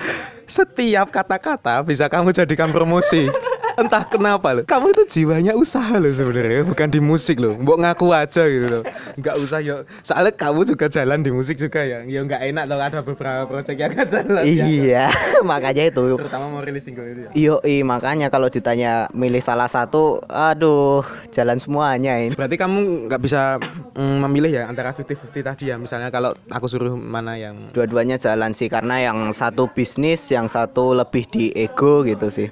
[0.50, 3.30] setiap kata-kata bisa kamu jadikan promosi
[3.80, 8.06] entah kenapa loh kamu itu jiwanya usaha loh sebenarnya bukan di musik loh mbok ngaku
[8.12, 8.82] aja gitu loh
[9.16, 12.78] nggak usah ya soalnya kamu juga jalan di musik juga ya ya nggak enak loh
[12.78, 14.64] ada beberapa project yang nggak jalan ya.
[14.66, 15.04] iya,
[15.50, 16.04] makanya itu.
[16.16, 21.00] terutama mau rilis single itu ya Iyo, makanya kalau ditanya milih salah satu, aduh,
[21.32, 22.34] jalan semuanya ini.
[22.34, 23.56] berarti kamu nggak bisa
[23.96, 28.52] mm, memilih ya antara 50-50 tadi ya misalnya kalau aku suruh mana yang Dua-duanya jalan
[28.52, 32.48] sih karena yang satu bisnis, yang satu lebih di ego gitu sih.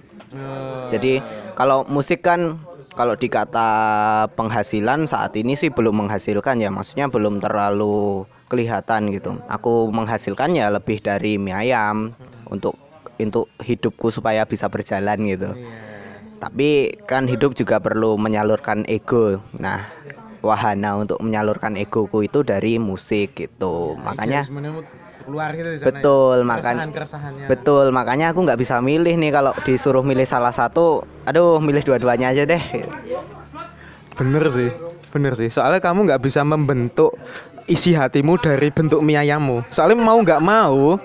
[0.89, 1.21] Jadi
[1.55, 2.61] kalau musik kan
[2.99, 3.69] kalau dikata
[4.35, 9.39] penghasilan saat ini sih belum menghasilkan ya, maksudnya belum terlalu kelihatan gitu.
[9.47, 12.11] Aku menghasilkan ya lebih dari mie ayam
[12.51, 12.75] untuk
[13.19, 15.51] untuk hidupku supaya bisa berjalan gitu.
[16.39, 19.43] Tapi kan hidup juga perlu menyalurkan ego.
[19.59, 19.91] Nah,
[20.43, 23.99] wahana untuk menyalurkan egoku itu dari musik gitu.
[23.99, 24.47] Makanya
[25.29, 25.93] keluar gitu di sana ya.
[25.93, 31.05] betul makanya keresahannya betul makanya aku nggak bisa milih nih kalau disuruh milih salah satu.
[31.29, 32.63] Aduh, milih dua-duanya aja deh.
[34.17, 34.71] Bener sih,
[35.13, 35.53] bener sih.
[35.53, 37.15] Soalnya kamu nggak bisa membentuk
[37.69, 39.63] isi hatimu dari bentuk mie ayammu.
[39.69, 40.97] Soalnya mau nggak mau,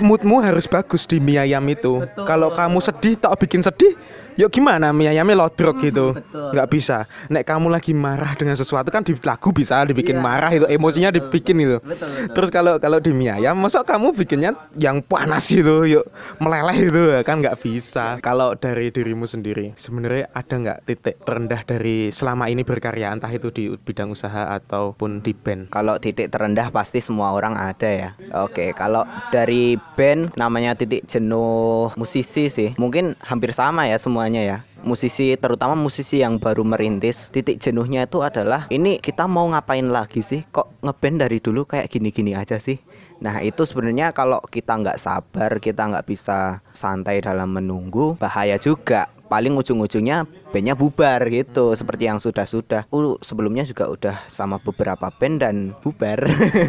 [0.00, 2.04] moodmu harus bagus di mie ayam itu.
[2.26, 3.94] Kalau kamu sedih, tak bikin sedih,
[4.38, 6.14] yuk gimana mie ayamnya lodrok gitu.
[6.14, 6.54] betul.
[6.54, 7.10] Nggak bisa.
[7.26, 11.10] Nek kamu lagi marah dengan sesuatu kan di lagu bisa dibikin Iya, marah itu, emosinya
[11.10, 11.76] dibikin itu.
[11.82, 12.34] Betul, betul.
[12.34, 16.06] Terus kalau kalau di mie ayam, masa kamu bikinnya yang panas itu, yuk
[16.38, 18.22] meleleh itu kan nggak bisa.
[18.22, 23.50] Kalau dari dirimu sendiri, sebenarnya ada nggak titik terendah dari selama ini berkarya, entah itu
[23.50, 25.70] di bidang usaha ataupun di band?
[25.74, 28.10] Kalau titik terendah pasti semua orang ada ya.
[28.38, 29.02] Oke, kalau
[29.34, 32.74] dari band namanya titik jenuh musisi sih.
[32.76, 34.58] Mungkin hampir sama ya semuanya ya.
[34.82, 40.22] Musisi terutama musisi yang baru merintis, titik jenuhnya itu adalah ini kita mau ngapain lagi
[40.22, 40.46] sih?
[40.48, 42.78] Kok ngeband dari dulu kayak gini-gini aja sih?
[43.18, 49.10] Nah itu sebenarnya kalau kita nggak sabar, kita nggak bisa santai dalam menunggu, bahaya juga.
[49.28, 52.88] Paling ujung-ujungnya bandnya bubar gitu, seperti yang sudah-sudah.
[52.88, 56.16] Aku sebelumnya juga udah sama beberapa band dan bubar,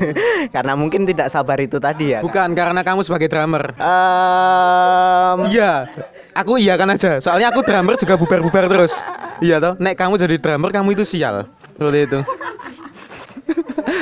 [0.55, 2.19] karena mungkin tidak sabar itu tadi ya.
[2.19, 3.71] Bukan karena kamu sebagai drummer.
[3.79, 5.87] Em, Iya,
[6.35, 7.23] aku iya kan aja.
[7.23, 8.99] Soalnya aku drummer juga bubar-bubar terus.
[9.39, 9.73] Iya toh.
[9.79, 11.47] Nek kamu jadi drummer, kamu itu sial.
[11.79, 12.19] Seperti itu.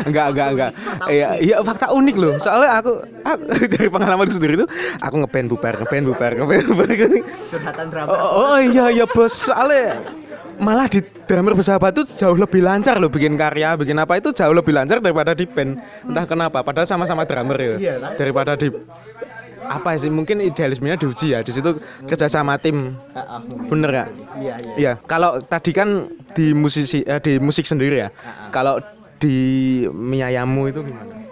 [0.06, 0.72] Enggak, enggak, enggak.
[1.08, 2.34] Iya, iya fakta unik loh.
[2.38, 2.92] Soalnya aku,
[3.26, 4.68] aku dari pengalaman sendiri itu
[5.02, 6.90] aku ngeband bubar, ngeband bubar, ngeband bubar.
[7.50, 8.08] curhatan drama.
[8.12, 9.34] Oh, oh, oh, iya iya bos.
[9.34, 10.04] Soalnya
[10.58, 14.54] malah di drummer bersahabat tuh jauh lebih lancar loh bikin karya, bikin apa itu jauh
[14.54, 15.80] lebih lancar daripada di band.
[16.06, 17.76] Entah kenapa, padahal sama-sama drummer ya.
[17.78, 17.94] Iya?
[18.18, 18.74] Daripada di
[19.68, 21.76] apa sih mungkin idealismenya diuji ya di situ
[22.08, 24.74] kerja sama tim Ah, ah, bener nggak Iya, iya.
[24.78, 26.08] Iya, kalau tadi kan
[26.38, 28.10] di musisi eh, di musik sendiri ya.
[28.54, 28.78] Kalau
[29.18, 29.38] di
[29.92, 31.28] Miayamu itu gimana?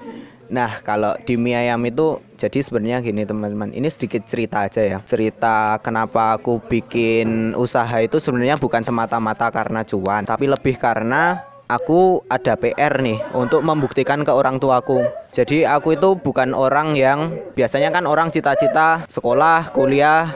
[0.45, 4.98] Nah, kalau di mie ayam itu jadi sebenarnya gini teman-teman, ini sedikit cerita aja ya.
[5.02, 12.21] Cerita kenapa aku bikin usaha itu sebenarnya bukan semata-mata karena cuan, tapi lebih karena aku
[12.30, 15.02] ada PR nih untuk membuktikan ke orang tuaku.
[15.34, 20.30] Jadi aku itu bukan orang yang biasanya kan orang cita-cita sekolah, kuliah,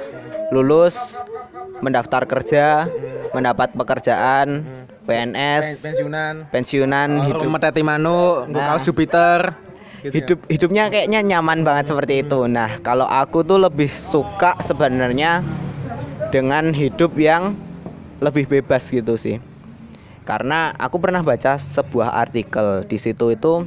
[0.50, 1.22] lulus,
[1.86, 2.90] mendaftar kerja,
[3.32, 4.66] mendapat pekerjaan,
[5.10, 8.78] PNS, pensiunan pensiunan, hidup hidup meteti manuk Nah.
[8.78, 9.58] kaos Jupiter
[10.00, 10.14] gitu ya.
[10.16, 12.46] hidup hidupnya kayaknya nyaman banget seperti itu.
[12.48, 15.44] Nah, kalau aku tuh lebih suka sebenarnya
[16.32, 17.58] dengan hidup yang
[18.24, 19.42] lebih bebas gitu sih.
[20.24, 23.66] Karena aku pernah baca sebuah artikel di situ itu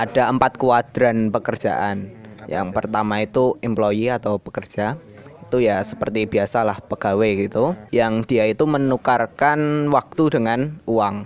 [0.00, 2.08] ada empat kuadran pekerjaan.
[2.48, 4.96] Yang pertama itu employee atau pekerja.
[5.48, 7.72] Itu ya seperti biasalah pegawai gitu.
[7.88, 11.24] Yang dia itu menukarkan waktu dengan uang.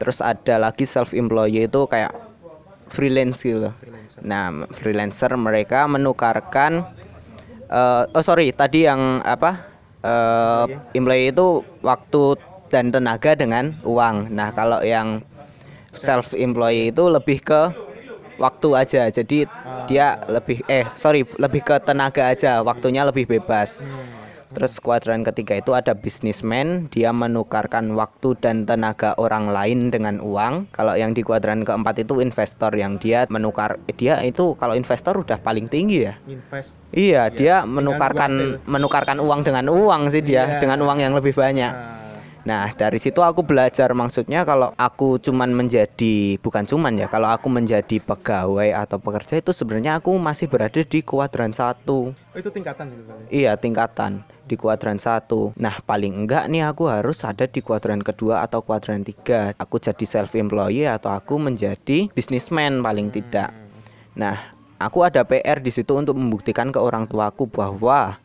[0.00, 2.16] Terus ada lagi self employee itu kayak
[2.88, 3.68] freelance gitu.
[4.24, 6.88] Nah, freelancer mereka menukarkan
[7.68, 9.76] eh, oh sorry, tadi yang apa?
[10.04, 12.36] eh employee itu waktu
[12.68, 14.28] dan tenaga dengan uang.
[14.28, 15.24] Nah, kalau yang
[15.96, 17.72] self employee itu lebih ke
[18.38, 19.02] waktu aja.
[19.10, 19.46] Jadi
[19.86, 23.82] dia lebih eh sorry, lebih ke tenaga aja, waktunya lebih bebas.
[24.54, 30.70] Terus kuadran ketiga itu ada businessman, dia menukarkan waktu dan tenaga orang lain dengan uang.
[30.70, 35.18] Kalau yang di kuadran keempat itu investor yang dia menukar eh, dia itu kalau investor
[35.18, 36.14] udah paling tinggi ya.
[36.30, 40.62] invest Iya, dia dengan menukarkan uang menukarkan uang dengan uang sih dia, Iya.
[40.62, 41.93] dengan uang yang lebih banyak.
[42.44, 47.48] Nah, dari situ aku belajar maksudnya kalau aku cuman menjadi bukan cuman ya, kalau aku
[47.48, 52.12] menjadi pegawai atau pekerja itu sebenarnya aku masih berada di kuadran satu.
[52.12, 53.18] oh, itu tingkatan gitu Bang.
[53.32, 55.56] Iya, tingkatan di kuadran satu.
[55.56, 59.56] Nah, paling enggak nih aku harus ada di kuadran kedua atau kuadran tiga.
[59.56, 63.56] Aku jadi self employee atau aku menjadi businessman paling tidak.
[64.20, 68.20] Nah, aku ada PR di situ untuk membuktikan ke orang tuaku bahwa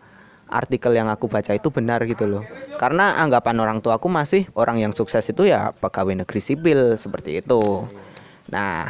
[0.50, 2.44] artikel yang aku baca itu benar gitu loh.
[2.82, 7.86] Karena anggapan orang tuaku masih orang yang sukses itu ya pegawai negeri sipil seperti itu.
[8.50, 8.90] Nah,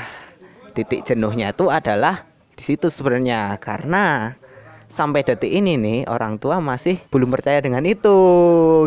[0.71, 2.23] titik jenuhnya itu adalah
[2.55, 4.35] di situ sebenarnya karena
[4.89, 8.17] sampai detik ini nih orang tua masih belum percaya dengan itu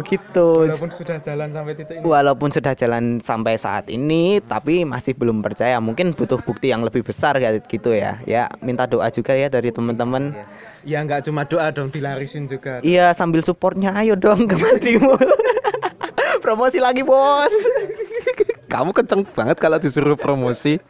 [0.03, 0.67] gitu.
[0.67, 5.41] walaupun sudah jalan sampai titik ini Walaupun sudah jalan sampai saat ini, tapi masih belum
[5.41, 5.79] percaya.
[5.79, 8.19] Mungkin butuh bukti yang lebih besar kayak gitu ya.
[8.27, 10.35] Ya, minta doa juga ya dari teman-teman.
[10.83, 15.15] ya nggak cuma doa dong dilarisin juga Iya, sambil supportnya ayo dong ke Mas Dimo.
[16.43, 17.55] Promosi lagi, Bos.
[18.73, 20.81] Kamu kenceng banget kalau disuruh promosi.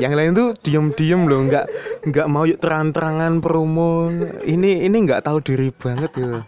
[0.00, 1.66] Yang lain tuh diem-diem loh nggak
[2.08, 4.08] nggak mau yuk terang-terangan promo.
[4.48, 6.40] Ini ini nggak tahu diri banget ya.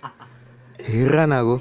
[0.80, 1.60] Heran aku.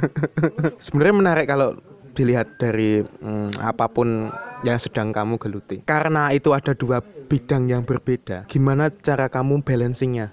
[0.84, 1.76] Sebenarnya menarik kalau
[2.16, 4.32] dilihat dari mm, apa pun
[4.64, 5.84] yang sedang kamu geluti.
[5.84, 8.48] Karena itu ada dua bidang yang berbeda.
[8.48, 10.32] Gimana cara kamu balancingnya?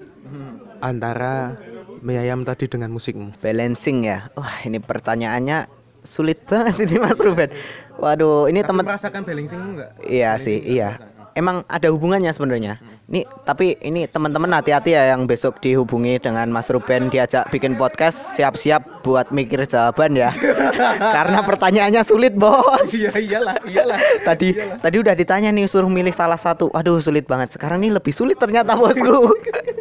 [0.80, 1.58] Antara
[2.00, 3.36] mie ayam tadi dengan musikmu.
[3.44, 4.30] Balancing ya.
[4.38, 5.68] Wah, ini pertanyaannya
[6.08, 7.52] sulit banget ini Mas Ruben.
[7.98, 11.02] Waduh, ini teman merasakan balancingmu nggak Iya sih, iya.
[11.34, 12.78] Emang ada hubungannya sebenarnya.
[13.08, 18.36] Nih, tapi ini teman-teman hati-hati ya yang besok dihubungi dengan Mas Ruben diajak bikin podcast,
[18.36, 20.28] siap-siap buat mikir jawaban ya.
[21.16, 22.92] Karena pertanyaannya sulit, Bos.
[22.92, 23.96] iya iyalah iyalah
[24.28, 26.68] Tadi tadi udah ditanya nih suruh milih salah satu.
[26.76, 27.56] Aduh, sulit banget.
[27.56, 29.32] Sekarang ini lebih sulit ternyata, Bosku.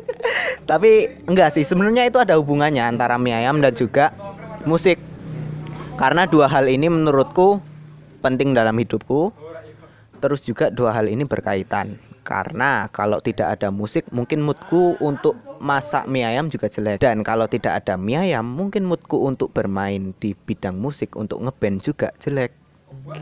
[0.70, 4.14] tapi enggak sih, sebenarnya itu ada hubungannya antara mie ayam dan juga
[4.62, 5.02] musik.
[5.98, 7.58] Karena dua hal ini menurutku
[8.18, 9.32] penting dalam hidupku.
[10.16, 12.00] Terus juga dua hal ini berkaitan.
[12.26, 16.98] Karena kalau tidak ada musik, mungkin moodku untuk masak mie ayam juga jelek.
[16.98, 21.78] Dan kalau tidak ada mie ayam, mungkin moodku untuk bermain di bidang musik untuk ngeband
[21.86, 22.50] juga jelek.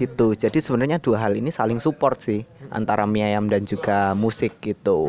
[0.01, 0.33] Gitu.
[0.33, 2.41] Jadi sebenarnya dua hal ini saling support sih
[2.73, 5.05] antara mie ayam dan juga musik gitu.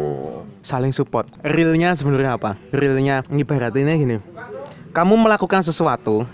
[0.59, 1.31] saling support.
[1.45, 2.59] Realnya sebenarnya apa?
[2.75, 4.17] Realnya ibaratnya gini.
[4.91, 6.27] Kamu melakukan sesuatu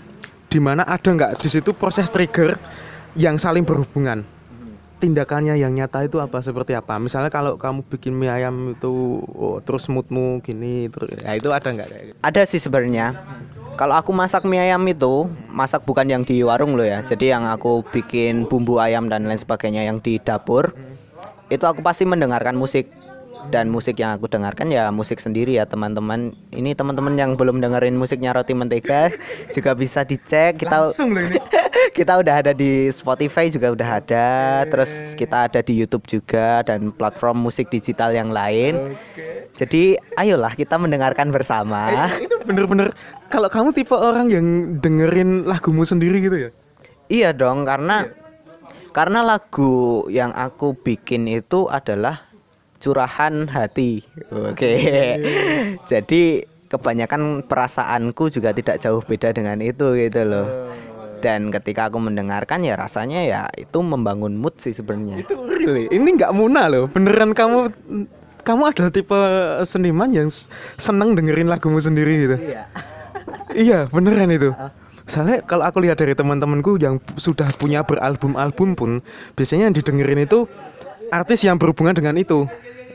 [0.52, 2.60] di mana ada nggak di situ proses trigger
[3.18, 4.24] yang saling berhubungan.
[5.02, 6.94] Tindakannya yang nyata itu apa seperti apa?
[7.02, 11.74] Misalnya kalau kamu bikin mie ayam itu oh, terus moodmu gini, terus ya itu ada
[11.74, 12.22] nggak?
[12.22, 13.18] Ada sih sebenarnya.
[13.74, 17.02] Kalau aku masak mie ayam itu, masak bukan yang di warung loh ya.
[17.02, 20.70] Jadi yang aku bikin bumbu ayam dan lain sebagainya yang di dapur,
[21.50, 22.86] itu aku pasti mendengarkan musik.
[23.50, 26.36] Dan musik yang aku dengarkan ya musik sendiri ya teman-teman.
[26.54, 29.10] Ini teman-teman yang belum dengerin musiknya Roti Mentega
[29.56, 30.62] juga bisa dicek.
[30.62, 31.38] Kita Langsung loh ini.
[31.98, 34.30] kita udah ada di Spotify juga udah ada,
[34.70, 38.96] terus kita ada di YouTube juga dan platform musik digital yang lain.
[38.96, 39.50] Oke.
[39.58, 42.08] Jadi ayolah kita mendengarkan bersama.
[42.08, 42.96] Eh, itu bener-bener
[43.28, 44.46] kalau kamu tipe orang yang
[44.80, 46.50] dengerin lagumu sendiri gitu ya?
[47.12, 48.08] Iya dong, karena
[48.92, 52.31] karena lagu yang aku bikin itu adalah
[52.82, 54.02] curahan hati.
[54.28, 54.72] Oke.
[55.86, 60.48] Jadi kebanyakan perasaanku juga tidak jauh beda dengan itu gitu loh.
[61.22, 65.86] dan ketika aku mendengarkan ya rasanya ya itu membangun mood sih sebenarnya Itu really.
[65.86, 66.90] Ini nggak muna loh.
[66.90, 67.70] Beneran kamu
[68.42, 69.14] kamu adalah tipe
[69.62, 72.36] seniman yang s- seneng dengerin lagumu sendiri gitu.
[72.42, 72.66] iya
[73.54, 74.50] iya, beneran itu.
[75.06, 78.90] Soalnya kalau aku lihat dari teman-temanku yang sudah punya beralbum-album pun
[79.38, 80.50] biasanya yang didengerin itu
[81.12, 82.48] artis yang berhubungan dengan itu.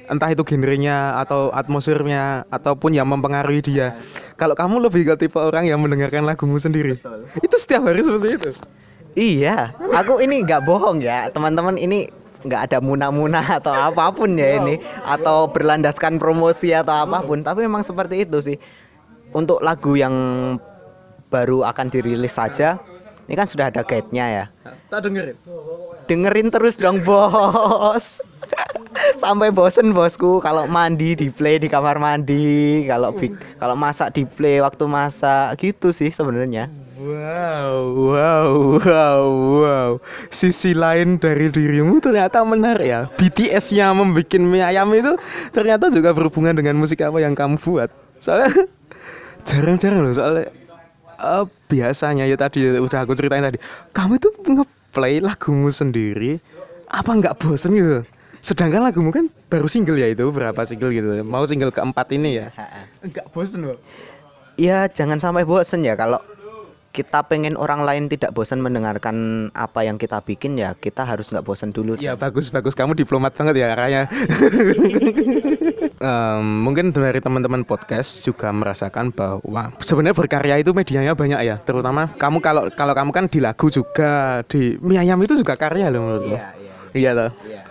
[0.08, 4.00] Entah itu genrenya atau atmosfernya ataupun yang mempengaruhi dia.
[4.40, 6.98] Kalau kamu lebih ke tipe orang yang mendengarkan lagumu sendiri.
[7.44, 8.52] Itu setiap hari seperti itu.
[9.18, 12.06] Iya, aku ini nggak bohong ya, teman-teman ini
[12.46, 17.66] nggak ada muna-muna atau apa pun ya ini, atau berlandaskan promosi atau apa pun, tapi
[17.66, 18.58] memang seperti itu sih.
[19.34, 20.14] Untuk lagu yang
[21.34, 22.78] baru akan dirilis saja,
[23.28, 24.46] ini kan sudah ada guide-nya ya.
[24.88, 25.36] Tak dengerin.
[26.08, 28.24] Dengerin terus dong bos.
[29.22, 33.12] Sampai bosen bosku kalau mandi di play di kamar mandi, kalau
[33.60, 36.72] kalau masak di play waktu masak gitu sih sebenarnya.
[36.98, 39.26] Wow, wow, wow,
[39.62, 39.92] wow.
[40.34, 43.02] Sisi lain dari dirimu ternyata menarik ya.
[43.22, 45.14] BTS-nya membuat mie ayam itu
[45.54, 47.94] ternyata juga berhubungan dengan musik apa yang kamu buat.
[48.18, 48.50] Soalnya
[49.48, 50.50] jarang-jarang loh soalnya
[51.18, 53.58] eh, biasanya ya tadi udah aku ceritain tadi.
[53.92, 56.38] Kamu itu ngeplay lagumu sendiri
[56.88, 58.00] apa nggak bosen gitu?
[58.46, 61.08] Sedangkan lagumu kan baru single ya itu berapa single gitu.
[61.26, 62.48] Mau single keempat ini ya.
[63.04, 63.80] Enggak bosen loh.
[64.58, 66.22] Ya jangan sampai bosen ya kalau
[66.98, 71.46] kita pengen orang lain tidak bosan mendengarkan apa yang kita bikin ya kita harus nggak
[71.46, 71.94] bosan dulu.
[72.02, 74.10] Ya bagus bagus kamu diplomat banget ya Raya.
[75.98, 81.62] Em, mungkin dari teman-teman podcast juga merasakan bahwa sebenarnya berkarya itu medianya banyak ya.
[81.62, 85.94] Terutama kamu kalau kalau kamu kan di lagu juga di mie ayam itu juga karya
[85.94, 86.34] loh menurutku.
[86.34, 86.74] Iya, iya.
[86.98, 87.32] Iya toh.
[87.46, 87.62] Iya.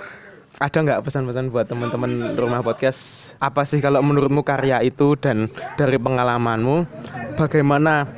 [0.57, 3.35] Ada nggak pesan-pesan buat teman-teman rumah podcast?
[3.43, 6.89] Apa sih kalau menurutmu karya itu dan dari pengalamanmu
[7.37, 8.09] bagaimana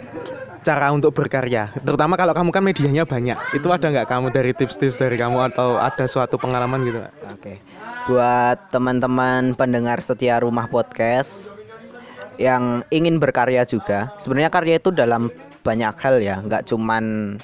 [0.65, 1.71] cara untuk berkarya?
[1.83, 3.39] Terutama kalau kamu kan medianya banyak.
[3.55, 7.01] Itu ada nggak kamu dari tips-tips dari kamu atau ada suatu pengalaman gitu?
[7.31, 7.61] Oke.
[8.09, 11.53] Buat teman-teman pendengar setia rumah podcast
[12.41, 15.29] yang ingin berkarya juga, sebenarnya karya itu dalam
[15.67, 17.37] banyak hal ya, nggak cuman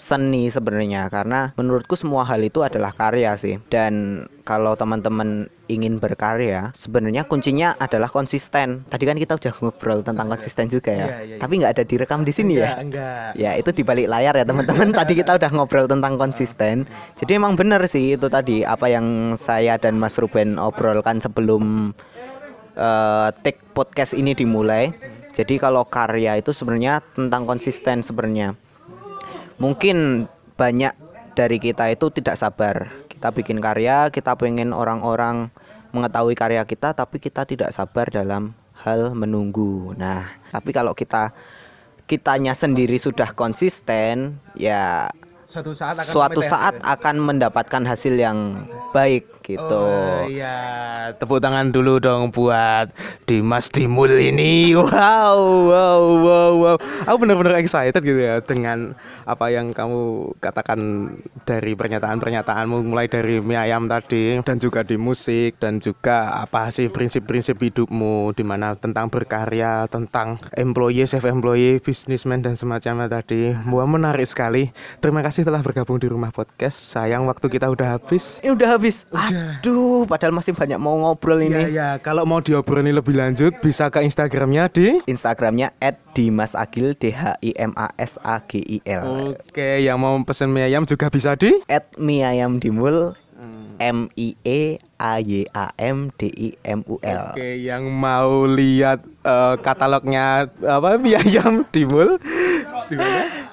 [0.00, 6.74] seni sebenarnya karena menurutku semua hal itu adalah karya sih dan kalau teman-teman ingin berkarya
[6.74, 11.24] sebenarnya kuncinya adalah konsisten tadi kan kita udah ngobrol tentang konsisten juga ya Iya, iya,
[11.36, 11.38] iya.
[11.38, 13.30] tapi nggak ada direkam di sini ya enggak.
[13.36, 14.88] Ya itu di balik layar ya teman-teman.
[14.98, 16.88] tadi kita udah ngobrol tentang konsisten.
[17.18, 21.94] Jadi emang bener sih itu tadi apa yang saya dan Mas Ruben obrolkan sebelum
[22.76, 24.92] eh, take podcast ini dimulai.
[25.32, 28.52] Jadi kalau karya itu sebenarnya tentang konsisten sebenarnya.
[29.62, 30.26] Mungkin
[30.58, 30.90] banyak
[31.38, 32.90] dari kita itu tidak sabar.
[33.06, 35.54] Kita bikin karya, kita pengen orang-orang
[35.94, 39.94] mengetahui karya kita, tapi kita tidak sabar dalam hal menunggu.
[39.94, 41.30] Nah, tapi kalau kita
[42.10, 45.14] kitanya sendiri sudah konsisten, ya
[45.52, 46.92] Suatu saat akan suatu ya, saat Ruben?
[46.96, 48.64] akan mendapatkan hasil yang
[48.96, 49.84] baik gitu.
[49.84, 52.88] Oh iya, tepuk tangan dulu dong buat
[53.28, 54.72] Dimas Dimul ini.
[54.72, 56.76] Wow, wow, wow, wow.
[57.04, 61.12] Aku benar-benar excited gitu ya dengan apa yang kamu katakan
[61.46, 66.90] dari pernyataan-pernyataanmu mulai dari mie ayam tadi dan juga di musik dan juga apa sih
[66.90, 73.54] prinsip-prinsip hidupmu di mana tentang berkarya, tentang employee, self employee, businessman dan semacamnya tadi.
[73.70, 74.70] Wah, menarik sekali.
[74.98, 76.74] Terima kasih telah bergabung di rumah podcast.
[76.74, 78.40] Sayang waktu kita udah habis.
[78.40, 79.04] Ini udah habis.
[79.12, 81.76] Aduh, padahal masih banyak mau ngobrol Iya ini.
[81.76, 85.74] ya, kalau mau diobrolin lebih lanjut bisa ke Instagramnya di Instagramnya
[86.12, 89.34] @dimasagil d h i m a s a g i l.
[89.36, 91.52] Oke, yang mau pesen mie ayam juga bisa di
[91.98, 93.14] mie ayam dimul
[93.78, 97.32] M I E A Y A M D I M U L.
[97.32, 102.18] Oke, yang mau lihat eh, katalognya apa mie ayam di mana?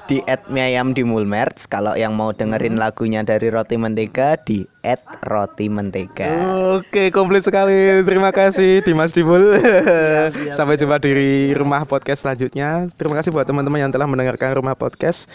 [0.09, 1.69] Di at mie ayam dimul merch.
[1.69, 6.25] Kalau yang mau dengerin lagunya dari roti mentega di at roti mentega.
[6.81, 8.01] Oke, komplit sekali.
[8.01, 9.53] Terima kasih Dimas Dimul.
[10.57, 12.89] Sampai jumpa di rumah podcast selanjutnya.
[12.97, 15.29] Terima kasih buat teman-teman yang telah mendengarkan rumah podcast.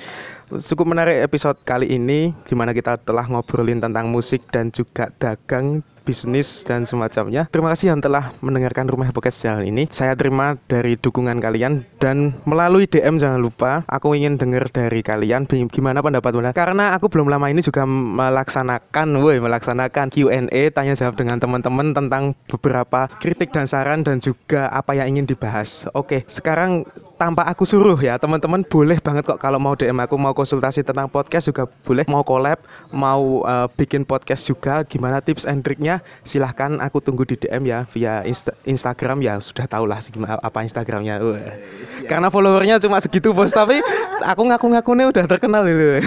[0.50, 5.86] Cukup menarik episode kali ini di mana kita telah ngobrolin tentang musik dan juga dagang
[6.04, 7.48] bisnis dan semacamnya.
[7.48, 9.88] Terima kasih yang telah mendengarkan rumah podcast channel ini.
[9.88, 15.48] Saya terima dari dukungan kalian dan melalui DM jangan lupa aku ingin dengar dari kalian
[15.72, 21.16] gimana pendapat kalian karena aku belum lama ini juga melaksanakan woi melaksanakan Q&A tanya jawab
[21.16, 25.88] dengan teman-teman tentang beberapa kritik dan saran dan juga apa yang ingin dibahas.
[25.96, 26.84] Oke, sekarang
[27.14, 31.06] tanpa aku suruh ya teman-teman boleh banget kok kalau mau DM aku mau konsultasi tentang
[31.06, 32.58] podcast juga boleh mau collab
[32.90, 37.84] mau eh, bikin podcast juga gimana tips and triknya silahkan aku tunggu di DM ya
[37.88, 40.00] via Insta Instagram ya sudah tahu lah
[40.40, 41.20] apa Instagramnya.
[41.20, 41.54] Wah.
[42.04, 43.80] Karena followernya cuma segitu bos tapi
[44.20, 46.04] aku ngaku-ngakunya udah terkenal itu.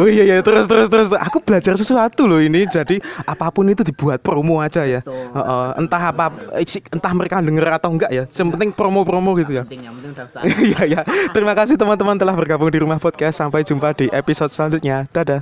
[0.00, 1.08] oh iya iya terus terus terus.
[1.16, 5.00] Aku belajar sesuatu loh ini jadi apa pun itu dibuat promo aja ya.
[5.06, 6.32] Uh, uh, entah apa
[6.92, 8.24] entah mereka denger atau enggak ya.
[8.28, 9.64] Yang penting promo-promo gitu ya.
[10.62, 11.00] Iya ya.
[11.32, 13.40] Terima kasih teman-teman telah bergabung di Rumah Podcast.
[13.40, 15.08] Sampai jumpa di episode selanjutnya.
[15.10, 15.40] Dadah.